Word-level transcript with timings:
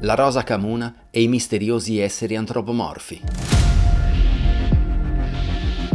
la 0.00 0.14
rosa 0.14 0.44
camuna 0.44 0.94
e 1.10 1.22
i 1.22 1.28
misteriosi 1.28 1.98
esseri 1.98 2.36
antropomorfi. 2.36 3.22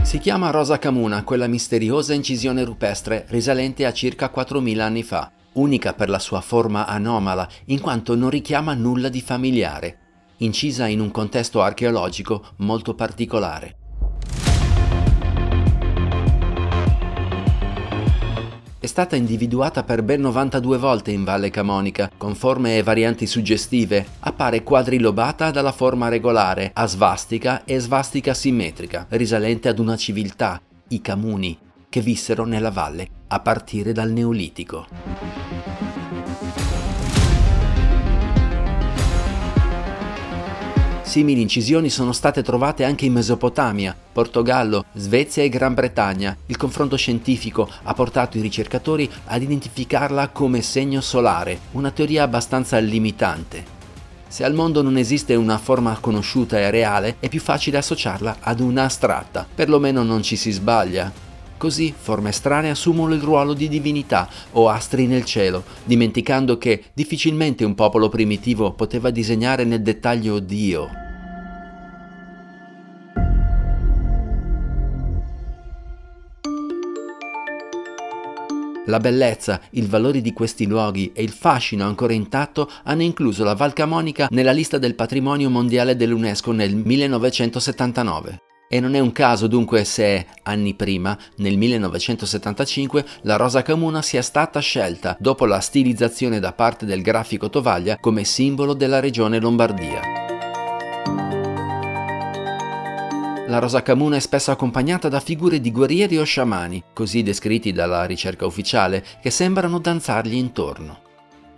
Si 0.02 0.18
chiama 0.20 0.50
rosa 0.50 0.78
camuna 0.78 1.24
quella 1.24 1.48
misteriosa 1.48 2.14
incisione 2.14 2.66
rupestre 2.66 3.26
risalente 3.30 3.86
a 3.86 3.94
circa 3.94 4.30
4.000 4.34 4.80
anni 4.80 5.04
fa, 5.04 5.32
unica 5.54 5.94
per 5.94 6.10
la 6.10 6.20
sua 6.20 6.42
forma 6.42 6.86
anomala 6.86 7.48
in 7.66 7.80
quanto 7.80 8.16
non 8.16 8.30
richiama 8.30 8.74
nulla 8.74 9.08
di 9.08 9.22
familiare, 9.22 9.98
incisa 10.38 10.88
in 10.88 11.00
un 11.00 11.10
contesto 11.10 11.62
archeologico 11.62 12.44
molto 12.58 12.96
particolare. 12.96 13.78
È 18.84 18.88
stata 18.88 19.16
individuata 19.16 19.84
per 19.84 20.04
ben 20.04 20.20
92 20.20 20.78
volte 20.78 21.12
in 21.12 21.24
Valle 21.24 21.50
Camonica, 21.50 22.12
con 22.18 22.36
forme 22.36 22.76
e 22.76 22.84
varianti 22.84 23.26
suggestive. 23.26 24.06
Appare 24.20 24.62
quadrilobata 24.62 25.52
dalla 25.52 25.72
forma 25.72 26.10
regolare, 26.10 26.70
a 26.74 26.86
svastica 26.86 27.64
e 27.64 27.80
svastica 27.80 28.34
simmetrica, 28.34 29.06
risalente 29.12 29.70
ad 29.70 29.80
una 29.80 29.96
civiltà, 29.96 30.62
i 30.90 31.00
Camuni, 31.00 31.58
che 31.88 32.02
vissero 32.02 32.44
nella 32.44 32.72
valle 32.72 33.08
a 33.28 33.40
partire 33.40 33.94
dal 33.94 34.12
Neolitico. 34.12 35.43
Simili 41.14 41.42
incisioni 41.42 41.92
sono 41.92 42.12
state 42.12 42.42
trovate 42.42 42.84
anche 42.84 43.06
in 43.06 43.14
Mesopotamia, 43.14 43.96
Portogallo, 44.12 44.86
Svezia 44.94 45.44
e 45.44 45.50
Gran 45.50 45.76
Bretagna. 45.76 46.36
Il 46.48 46.58
confronto 46.58 46.96
scientifico 46.96 47.70
ha 47.84 47.94
portato 47.94 48.40
i 48.40 48.42
ricercatori 48.42 49.08
ad 49.26 49.44
identificarla 49.44 50.30
come 50.30 50.64
segno 50.64 51.02
solare, 51.02 51.60
una 51.74 51.92
teoria 51.92 52.24
abbastanza 52.24 52.80
limitante. 52.80 53.64
Se 54.28 54.44
al 54.44 54.56
mondo 54.56 54.82
non 54.82 54.98
esiste 54.98 55.36
una 55.36 55.60
forma 55.60 55.96
conosciuta 56.00 56.58
e 56.58 56.72
reale, 56.72 57.18
è 57.20 57.30
più 57.30 57.42
facile 57.42 57.78
associarla 57.78 58.38
ad 58.40 58.60
una 58.60 58.86
astratta, 58.86 59.46
perlomeno 59.54 60.02
non 60.02 60.24
ci 60.24 60.36
si 60.36 60.50
sbaglia. 60.50 61.12
Così 61.58 61.94
forme 61.96 62.32
strane 62.32 62.72
assumono 62.72 63.14
il 63.14 63.22
ruolo 63.22 63.54
di 63.54 63.70
divinità 63.70 64.28
o 64.54 64.68
astri 64.68 65.06
nel 65.06 65.26
cielo, 65.26 65.64
dimenticando 65.84 66.58
che 66.58 66.86
difficilmente 66.92 67.64
un 67.64 67.76
popolo 67.76 68.10
primitivo 68.10 68.72
poteva 68.72 69.12
disegnare 69.12 69.64
nel 69.64 69.84
dettaglio 69.84 70.40
Dio. 70.40 71.03
La 78.88 79.00
bellezza, 79.00 79.62
il 79.72 79.88
valore 79.88 80.20
di 80.20 80.34
questi 80.34 80.66
luoghi 80.66 81.12
e 81.14 81.24
il 81.24 81.30
fascino 81.30 81.86
ancora 81.86 82.12
intatto 82.12 82.70
hanno 82.84 83.04
incluso 83.04 83.46
la 83.46 83.56
Val 83.56 83.72
Camonica 83.72 84.28
nella 84.30 84.52
lista 84.52 84.78
del 84.78 84.96
patrimonio 84.96 85.50
mondiale 85.50 85.96
dell'UNESCO 85.96 86.52
nel 86.52 86.76
1979. 86.76 88.40
E 88.68 88.80
non 88.82 88.96
è 88.96 89.00
un 89.00 89.14
caso 89.14 89.48
dunque 89.48 89.86
se, 89.86 90.26
anni 90.44 90.74
prima, 90.74 91.18
nel 91.38 91.58
1975, 91.58 93.06
la 93.22 93.38
rosa 93.38 93.62
camuna 93.62 94.02
sia 94.02 94.22
stata 94.22 94.60
scelta, 94.60 95.16
dopo 95.20 95.46
la 95.46 95.60
stilizzazione 95.60 96.40
da 96.40 96.52
parte 96.52 96.86
del 96.86 97.04
grafico 97.04 97.50
Tovaglia, 97.50 97.98
come 98.00 98.26
simbolo 98.26 98.74
della 98.74 99.00
regione 99.00 99.40
Lombardia. 99.40 100.23
La 103.54 103.60
rosa 103.60 103.84
camuna 103.84 104.16
è 104.16 104.20
spesso 104.20 104.50
accompagnata 104.50 105.10
da 105.10 105.20
figure 105.20 105.62
di 105.62 105.72
guerrieri 105.72 106.18
o 106.18 106.24
sciamani, 106.24 106.86
così 106.92 107.22
descritti 107.22 107.72
dalla 107.72 108.04
ricerca 108.06 108.48
ufficiale, 108.48 109.06
che 109.22 109.30
sembrano 109.30 109.78
danzargli 109.78 110.34
intorno. 110.34 111.02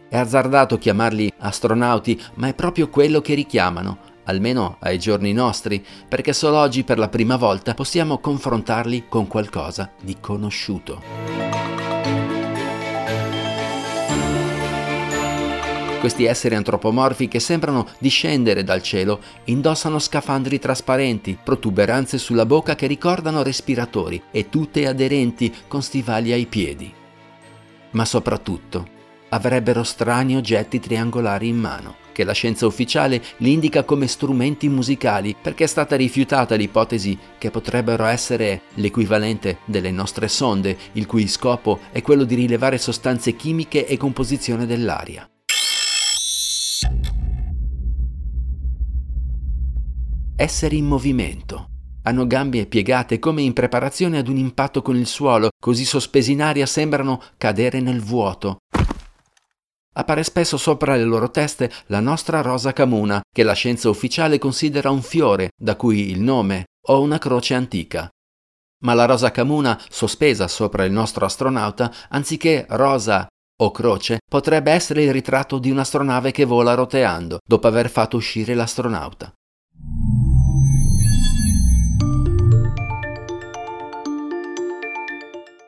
È 0.09 0.17
azzardato 0.17 0.77
chiamarli 0.77 1.31
astronauti, 1.37 2.21
ma 2.33 2.49
è 2.49 2.53
proprio 2.53 2.89
quello 2.89 3.21
che 3.21 3.33
richiamano, 3.33 3.97
almeno 4.25 4.75
ai 4.81 4.99
giorni 4.99 5.31
nostri, 5.31 5.81
perché 6.09 6.33
solo 6.33 6.57
oggi 6.57 6.83
per 6.83 6.97
la 6.97 7.07
prima 7.07 7.37
volta 7.37 7.73
possiamo 7.73 8.17
confrontarli 8.17 9.05
con 9.07 9.27
qualcosa 9.27 9.89
di 10.01 10.17
conosciuto. 10.19 11.84
Questi 16.05 16.25
esseri 16.25 16.53
antropomorfi 16.53 17.27
che 17.27 17.39
sembrano 17.39 17.87
discendere 17.97 18.63
dal 18.63 18.83
cielo 18.83 19.21
indossano 19.45 19.97
scafandri 19.97 20.59
trasparenti, 20.59 21.35
protuberanze 21.43 22.19
sulla 22.19 22.45
bocca 22.45 22.75
che 22.75 22.85
ricordano 22.85 23.41
respiratori 23.41 24.21
e 24.29 24.47
tutte 24.49 24.85
aderenti 24.85 25.51
con 25.67 25.81
stivali 25.81 26.31
ai 26.31 26.45
piedi. 26.45 26.93
Ma 27.93 28.05
soprattutto 28.05 28.87
avrebbero 29.29 29.81
strani 29.81 30.35
oggetti 30.35 30.79
triangolari 30.79 31.47
in 31.47 31.57
mano, 31.57 31.95
che 32.11 32.23
la 32.23 32.33
scienza 32.33 32.67
ufficiale 32.67 33.19
li 33.37 33.51
indica 33.51 33.83
come 33.83 34.05
strumenti 34.05 34.69
musicali 34.69 35.35
perché 35.41 35.63
è 35.63 35.67
stata 35.67 35.95
rifiutata 35.95 36.53
l'ipotesi 36.53 37.17
che 37.39 37.49
potrebbero 37.49 38.05
essere 38.05 38.61
l'equivalente 38.75 39.57
delle 39.65 39.89
nostre 39.89 40.27
sonde, 40.27 40.77
il 40.91 41.07
cui 41.07 41.27
scopo 41.27 41.79
è 41.91 42.03
quello 42.03 42.25
di 42.25 42.35
rilevare 42.35 42.77
sostanze 42.77 43.35
chimiche 43.35 43.87
e 43.87 43.97
composizione 43.97 44.67
dell'aria. 44.67 45.27
Esseri 50.37 50.77
in 50.77 50.85
movimento. 50.85 51.69
Hanno 52.03 52.27
gambe 52.27 52.65
piegate 52.65 53.19
come 53.19 53.41
in 53.41 53.53
preparazione 53.53 54.17
ad 54.17 54.27
un 54.27 54.37
impatto 54.37 54.81
con 54.81 54.95
il 54.95 55.07
suolo, 55.07 55.49
così 55.59 55.85
sospesi 55.85 56.33
in 56.33 56.41
aria 56.41 56.65
sembrano 56.65 57.21
cadere 57.37 57.79
nel 57.79 58.01
vuoto. 58.01 58.57
Appare 59.97 60.23
spesso 60.23 60.57
sopra 60.57 60.95
le 60.95 61.05
loro 61.05 61.31
teste 61.31 61.71
la 61.87 62.01
nostra 62.01 62.41
rosa 62.41 62.73
camuna, 62.73 63.21
che 63.33 63.43
la 63.43 63.53
scienza 63.53 63.89
ufficiale 63.89 64.37
considera 64.37 64.89
un 64.89 65.01
fiore, 65.01 65.51
da 65.55 65.77
cui 65.77 66.11
il 66.11 66.19
nome, 66.19 66.65
o 66.87 67.01
una 67.01 67.17
croce 67.17 67.53
antica. 67.53 68.09
Ma 68.83 68.93
la 68.93 69.05
rosa 69.05 69.31
camuna, 69.31 69.81
sospesa 69.89 70.49
sopra 70.49 70.83
il 70.83 70.91
nostro 70.91 71.25
astronauta, 71.25 71.91
anziché 72.09 72.65
rosa 72.69 73.25
o 73.57 73.71
croce, 73.71 74.17
potrebbe 74.29 74.73
essere 74.73 75.03
il 75.03 75.13
ritratto 75.13 75.59
di 75.59 75.71
un'astronave 75.71 76.31
che 76.31 76.43
vola 76.43 76.73
roteando, 76.73 77.39
dopo 77.47 77.67
aver 77.67 77.89
fatto 77.89 78.17
uscire 78.17 78.53
l'astronauta. 78.53 79.31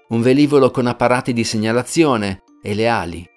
Un 0.10 0.22
velivolo 0.22 0.72
con 0.72 0.88
apparati 0.88 1.34
di 1.34 1.44
segnalazione 1.44 2.44
e 2.62 2.74
le 2.74 2.88
ali. 2.88 3.28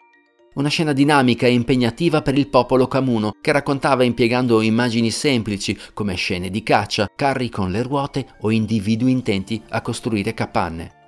Una 0.54 0.68
scena 0.68 0.92
dinamica 0.92 1.46
e 1.46 1.52
impegnativa 1.52 2.22
per 2.22 2.38
il 2.38 2.48
popolo 2.48 2.86
camuno, 2.86 3.34
che 3.40 3.50
raccontava 3.52 4.04
impiegando 4.04 4.60
immagini 4.60 5.10
semplici 5.10 5.76
come 5.94 6.14
scene 6.14 6.48
di 6.48 6.62
caccia, 6.62 7.08
carri 7.14 7.48
con 7.48 7.70
le 7.70 7.82
ruote 7.82 8.26
o 8.40 8.50
individui 8.50 9.10
intenti 9.10 9.60
a 9.70 9.80
costruire 9.80 10.34
capanne. 10.34 10.98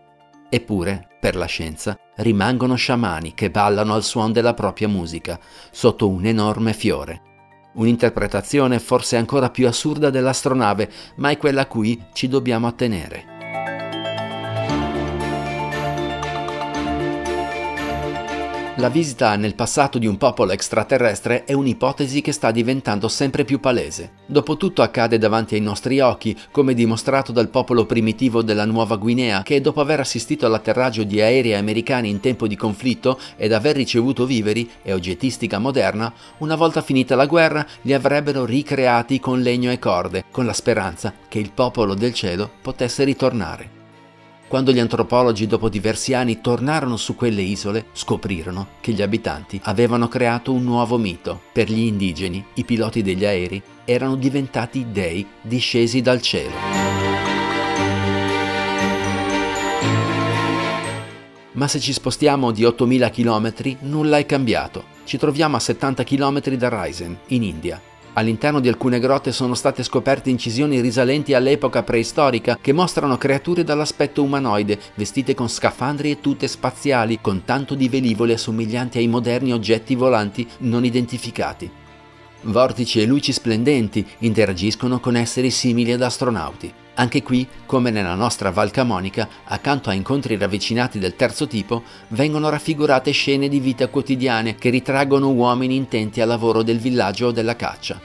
Eppure, 0.49 1.09
per 1.21 1.37
la 1.37 1.47
scienza, 1.47 1.97
rimangono 2.17 2.75
sciamani 2.75 3.33
che 3.34 3.51
ballano 3.51 3.95
al 3.95 4.03
suono 4.03 4.33
della 4.33 4.55
propria 4.55 4.89
musica, 4.89 5.39
sotto 5.71 6.09
un 6.09 6.25
enorme 6.27 6.72
fiore. 6.72 7.22
Un'interpretazione 7.75 8.78
forse 8.81 9.17
ancora 9.17 9.49
più 9.51 9.67
assurda 9.67 10.11
dell'astronave, 10.11 10.91
ma 11.17 11.31
è 11.31 11.37
quella 11.37 11.62
a 11.62 11.67
cui 11.67 12.01
ci 12.12 12.28
dobbiamo 12.28 12.67
attenere. 12.67 13.31
La 18.77 18.88
visita 18.88 19.37
nel 19.37 19.55
passato 19.55 19.99
di 19.99 20.06
un 20.06 20.16
popolo 20.16 20.53
extraterrestre 20.53 21.44
è 21.44 21.53
un'ipotesi 21.53 22.22
che 22.22 22.33
sta 22.33 22.50
diventando 22.50 23.06
sempre 23.06 23.44
più 23.44 23.60
palese. 23.60 24.12
Dopotutto 24.25 24.81
accade 24.81 25.19
davanti 25.19 25.55
ai 25.55 25.60
nostri 25.60 26.00
occhi, 26.00 26.34
come 26.50 26.72
dimostrato 26.72 27.33
dal 27.33 27.50
popolo 27.50 27.84
primitivo 27.84 28.43
della 28.43 28.65
Nuova 28.65 28.97
Guinea, 28.97 29.43
che 29.43 29.60
dopo 29.60 29.83
aver 29.83 30.00
assistito 30.00 30.47
all'atterraggio 30.47 31.03
di 31.03 31.21
aerei 31.21 31.55
americani 31.55 32.09
in 32.09 32.21
tempo 32.21 32.47
di 32.47 32.57
conflitto 32.57 33.21
ed 33.36 33.53
aver 33.53 33.77
ricevuto 33.77 34.24
viveri 34.24 34.69
e 34.83 34.95
oggettistica 34.95 35.59
moderna, 35.59 36.10
una 36.39 36.57
volta 36.57 36.80
finita 36.80 37.15
la 37.15 37.27
guerra 37.27 37.66
li 37.83 37.92
avrebbero 37.92 38.47
ricreati 38.47 39.21
con 39.21 39.42
legno 39.42 39.71
e 39.71 39.78
corde, 39.78 40.24
con 40.30 40.47
la 40.47 40.54
speranza 40.54 41.13
che 41.28 41.39
il 41.39 41.53
popolo 41.53 41.92
del 41.92 42.15
cielo 42.15 42.51
potesse 42.63 43.04
ritornare. 43.04 43.82
Quando 44.53 44.71
gli 44.71 44.81
antropologi 44.81 45.47
dopo 45.47 45.71
diversi 45.71 46.13
anni 46.13 46.43
tornarono 46.43 46.99
su 46.99 47.16
quelle 47.16 47.41
isole, 47.41 47.87
scoprirono 47.95 48.72
che 48.83 48.93
gli 48.93 49.01
abitanti 49.01 49.59
avevano 49.65 50.09
creato 50.09 50.53
un 50.53 50.63
nuovo 50.63 50.99
mito. 50.99 51.41
Per 51.54 51.71
gli 51.71 51.78
indigeni, 51.78 52.45
i 52.57 52.65
piloti 52.65 53.01
degli 53.01 53.25
aerei 53.25 53.63
erano 53.87 54.15
diventati 54.15 54.89
dei 54.93 55.27
discesi 55.41 56.03
dal 56.03 56.21
cielo. 56.21 56.53
Ma 61.53 61.66
se 61.66 61.81
ci 61.81 61.95
spostiamo 61.95 62.51
di 62.51 62.66
8000 62.66 63.09
km, 63.09 63.55
nulla 63.81 64.19
è 64.19 64.27
cambiato. 64.27 64.84
Ci 65.05 65.16
troviamo 65.16 65.57
a 65.57 65.60
70 65.60 66.05
km 66.05 66.41
da 66.57 66.69
Raisen, 66.69 67.19
in 67.28 67.43
India, 67.43 67.81
All'interno 68.14 68.60
di 68.60 68.68
alcune 68.68 68.98
grotte 68.98 69.32
sono 69.32 69.54
state 69.54 69.82
scoperte 69.82 70.28
incisioni 70.28 70.80
risalenti 70.80 71.32
all'epoca 71.32 71.82
preistorica 71.82 72.59
che 72.60 72.72
mostrano 72.72 73.16
creature 73.16 73.64
dall'aspetto 73.64 74.22
umanoide, 74.22 74.78
vestite 74.97 75.34
con 75.34 75.48
scafandri 75.48 76.10
e 76.10 76.20
tute 76.20 76.47
spaziali, 76.47 77.20
con 77.22 77.44
tanto 77.44 77.74
di 77.74 77.88
velivoli 77.88 78.32
assomiglianti 78.32 78.98
ai 78.98 79.09
moderni 79.09 79.53
oggetti 79.53 79.94
volanti 79.94 80.47
non 80.59 80.84
identificati. 80.84 81.80
Vortici 82.44 83.00
e 83.00 83.06
luci 83.06 83.33
splendenti 83.33 84.04
interagiscono 84.18 84.98
con 84.98 85.15
esseri 85.15 85.50
simili 85.50 85.92
ad 85.92 86.03
astronauti. 86.03 86.72
Anche 86.94 87.22
qui, 87.22 87.47
come 87.66 87.91
nella 87.91 88.15
nostra 88.15 88.50
Val 88.50 88.71
Camonica, 88.71 89.28
accanto 89.44 89.91
a 89.91 89.94
incontri 89.94 90.36
ravvicinati 90.36 90.98
del 90.98 91.15
terzo 91.15 91.47
tipo, 91.47 91.84
vengono 92.09 92.48
raffigurate 92.48 93.12
scene 93.12 93.48
di 93.48 93.60
vita 93.60 93.89
quotidiane 93.89 94.56
che 94.56 94.71
ritraggono 94.71 95.30
uomini 95.30 95.77
intenti 95.77 96.21
al 96.21 96.28
lavoro 96.28 96.62
del 96.62 96.78
villaggio 96.78 97.28
o 97.28 97.33
della 97.33 97.56
caccia. 97.56 98.00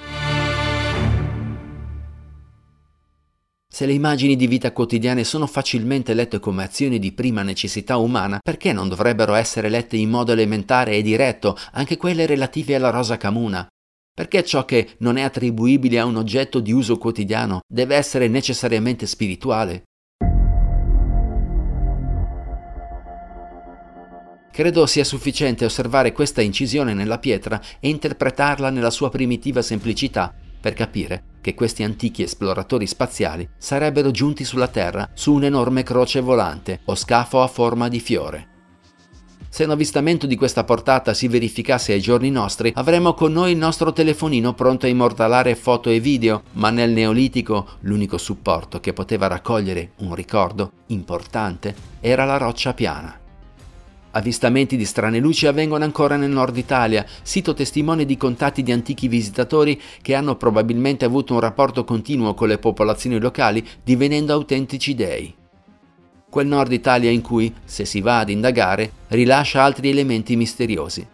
Se 3.70 3.86
le 3.86 3.94
immagini 3.94 4.36
di 4.36 4.48
vita 4.48 4.72
quotidiane 4.72 5.24
sono 5.24 5.46
facilmente 5.46 6.14
lette 6.14 6.40
come 6.40 6.64
azioni 6.64 6.98
di 6.98 7.12
prima 7.12 7.44
necessità 7.44 7.98
umana, 7.98 8.40
perché 8.42 8.72
non 8.72 8.88
dovrebbero 8.88 9.34
essere 9.34 9.70
lette 9.70 9.98
in 9.98 10.10
modo 10.10 10.32
elementare 10.32 10.94
e 10.94 11.02
diretto 11.02 11.58
anche 11.74 11.98
quelle 11.98 12.26
relative 12.26 12.76
alla 12.76 12.90
rosa 12.90 13.18
camuna? 13.18 13.68
Perché 14.18 14.44
ciò 14.44 14.66
che 14.66 14.96
non 15.02 15.18
è 15.18 15.22
attribuibile 15.22 16.00
a 16.00 16.06
un 16.06 16.16
oggetto 16.16 16.60
di 16.60 16.72
uso 16.72 16.98
quotidiano 16.98 17.60
deve 17.68 17.96
essere 17.96 18.28
necessariamente 18.28 19.06
spirituale? 19.06 19.84
Credo 24.52 24.88
sia 24.88 25.04
sufficiente 25.04 25.66
osservare 25.66 26.14
questa 26.14 26.42
incisione 26.42 26.96
nella 26.96 27.20
pietra 27.20 27.62
e 27.80 27.90
interpretarla 27.90 28.72
nella 28.72 28.90
sua 28.90 29.12
primitiva 29.12 29.62
semplicità 29.62 30.34
per 30.60 30.74
capire 30.74 31.36
che 31.40 31.54
questi 31.54 31.84
antichi 31.84 32.24
esploratori 32.24 32.88
spaziali 32.88 33.48
sarebbero 33.56 34.10
giunti 34.10 34.44
sulla 34.44 34.68
Terra 34.68 35.12
su 35.14 35.32
un'enorme 35.34 35.84
croce 35.84 36.22
volante 36.22 36.80
o 36.86 36.96
scafo 36.96 37.44
a 37.44 37.48
forma 37.48 37.88
di 37.88 38.00
fiore. 38.00 38.57
Se 39.50 39.64
un 39.64 39.72
avvistamento 39.72 40.28
di 40.28 40.36
questa 40.36 40.64
portata 40.64 41.14
si 41.14 41.28
verificasse 41.28 41.94
ai 41.94 42.02
giorni 42.02 42.30
nostri, 42.30 42.72
avremmo 42.76 43.14
con 43.14 43.32
noi 43.32 43.52
il 43.52 43.58
nostro 43.58 43.94
telefonino 43.94 44.54
pronto 44.54 44.86
a 44.86 44.90
immortalare 44.90 45.56
foto 45.56 45.90
e 45.90 46.00
video, 46.00 46.44
ma 46.54 46.70
nel 46.70 46.92
Neolitico 46.92 47.68
l'unico 47.82 48.18
supporto 48.18 48.80
che 48.80 48.94
poteva 48.94 49.28
raccogliere 49.28 49.92
un 49.98 50.14
ricordo 50.14 50.72
importante 50.88 51.74
era 52.02 52.26
la 52.26 52.38
roccia 52.38 52.74
piana. 52.74 53.20
Avvistamenti 54.12 54.78
di 54.78 54.86
strane 54.86 55.20
luci 55.20 55.48
avvengono 55.48 55.84
ancora 55.84 56.18
nel 56.18 56.32
nord 56.32 56.58
Italia, 56.58 57.06
sito 57.22 57.54
testimone 57.54 58.06
di 58.06 58.18
contatti 58.18 58.64
di 58.64 58.72
antichi 58.72 59.08
visitatori 59.08 59.80
che 60.02 60.16
hanno 60.16 60.36
probabilmente 60.36 61.06
avuto 61.06 61.34
un 61.34 61.40
rapporto 61.40 61.84
continuo 61.84 62.34
con 62.34 62.48
le 62.48 62.58
popolazioni 62.58 63.20
locali, 63.20 63.66
divenendo 63.84 64.34
autentici 64.34 64.96
dei. 64.96 65.36
Quel 66.30 66.46
nord 66.46 66.74
Italia 66.74 67.10
in 67.10 67.22
cui, 67.22 67.54
se 67.64 67.86
si 67.86 68.02
va 68.02 68.20
ad 68.20 68.30
indagare, 68.30 68.92
rilascia 69.08 69.64
altri 69.64 69.90
elementi 69.90 70.36
misteriosi. 70.36 71.08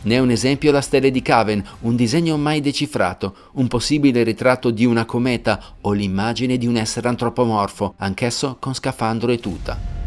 Ne 0.00 0.14
è 0.14 0.20
un 0.20 0.30
esempio 0.30 0.70
la 0.70 0.80
stella 0.80 1.08
di 1.08 1.22
Caven, 1.22 1.62
un 1.80 1.96
disegno 1.96 2.36
mai 2.36 2.60
decifrato, 2.60 3.34
un 3.54 3.66
possibile 3.66 4.22
ritratto 4.22 4.70
di 4.70 4.84
una 4.84 5.04
cometa 5.04 5.60
o 5.80 5.92
l'immagine 5.92 6.56
di 6.56 6.68
un 6.68 6.76
essere 6.76 7.08
antropomorfo, 7.08 7.94
anch'esso 7.96 8.56
con 8.60 8.74
scafandro 8.74 9.32
e 9.32 9.40
tuta. 9.40 9.97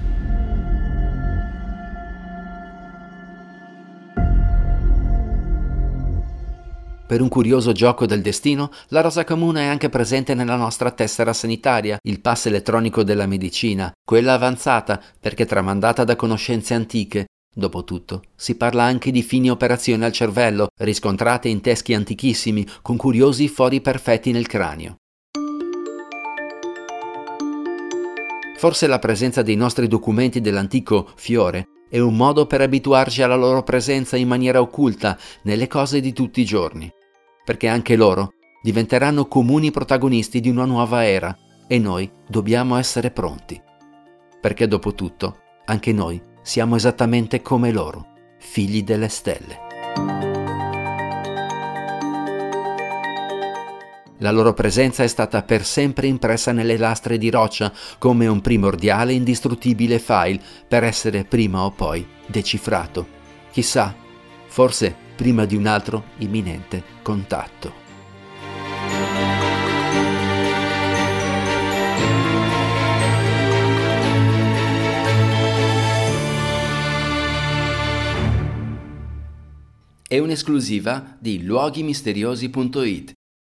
Per 7.11 7.19
un 7.19 7.27
curioso 7.27 7.73
gioco 7.73 8.05
del 8.05 8.21
destino, 8.21 8.71
la 8.87 9.01
rosa 9.01 9.25
comune 9.25 9.63
è 9.63 9.65
anche 9.65 9.89
presente 9.89 10.33
nella 10.33 10.55
nostra 10.55 10.91
tessera 10.91 11.33
sanitaria, 11.33 11.97
il 12.03 12.21
pass 12.21 12.45
elettronico 12.45 13.03
della 13.03 13.25
medicina, 13.25 13.91
quella 14.01 14.31
avanzata 14.31 14.97
perché 15.19 15.45
tramandata 15.45 16.05
da 16.05 16.15
conoscenze 16.15 16.73
antiche. 16.73 17.25
Dopotutto, 17.53 18.23
si 18.33 18.55
parla 18.55 18.83
anche 18.83 19.11
di 19.11 19.23
fini 19.23 19.49
operazioni 19.49 20.05
al 20.05 20.13
cervello, 20.13 20.69
riscontrate 20.79 21.49
in 21.49 21.59
teschi 21.59 21.93
antichissimi, 21.93 22.65
con 22.81 22.95
curiosi 22.95 23.49
fori 23.49 23.81
perfetti 23.81 24.31
nel 24.31 24.47
cranio. 24.47 24.95
Forse 28.55 28.87
la 28.87 28.99
presenza 28.99 29.41
dei 29.41 29.57
nostri 29.57 29.89
documenti 29.89 30.39
dell'antico 30.39 31.09
fiore 31.15 31.65
è 31.89 31.99
un 31.99 32.15
modo 32.15 32.45
per 32.45 32.61
abituarci 32.61 33.21
alla 33.21 33.35
loro 33.35 33.63
presenza 33.63 34.15
in 34.15 34.29
maniera 34.29 34.61
occulta 34.61 35.19
nelle 35.41 35.67
cose 35.67 35.99
di 35.99 36.13
tutti 36.13 36.39
i 36.39 36.45
giorni 36.45 36.89
perché 37.43 37.67
anche 37.67 37.95
loro 37.95 38.33
diventeranno 38.61 39.27
comuni 39.27 39.71
protagonisti 39.71 40.39
di 40.39 40.49
una 40.49 40.65
nuova 40.65 41.05
era 41.05 41.35
e 41.67 41.79
noi 41.79 42.09
dobbiamo 42.27 42.75
essere 42.77 43.11
pronti. 43.11 43.61
Perché 44.39 44.67
dopo 44.67 44.93
tutto, 44.93 45.37
anche 45.65 45.91
noi 45.93 46.21
siamo 46.41 46.75
esattamente 46.75 47.41
come 47.41 47.71
loro, 47.71 48.07
figli 48.39 48.83
delle 48.83 49.07
stelle. 49.07 49.69
La 54.21 54.29
loro 54.31 54.53
presenza 54.53 55.01
è 55.03 55.07
stata 55.07 55.41
per 55.41 55.65
sempre 55.65 56.05
impressa 56.05 56.51
nelle 56.51 56.77
lastre 56.77 57.17
di 57.17 57.31
roccia 57.31 57.73
come 57.97 58.27
un 58.27 58.39
primordiale 58.39 59.13
indistruttibile 59.13 59.97
file 59.97 60.39
per 60.67 60.83
essere 60.83 61.23
prima 61.23 61.63
o 61.63 61.71
poi 61.71 62.05
decifrato. 62.27 63.07
Chissà, 63.51 63.95
forse 64.45 64.95
prima 65.21 65.45
di 65.45 65.55
un 65.55 65.67
altro 65.67 66.05
imminente 66.17 66.81
contatto. 67.03 67.71
È 80.07 80.17
un'esclusiva 80.17 81.15
di 81.19 81.43
luoghimisteriosi.it 81.43 83.20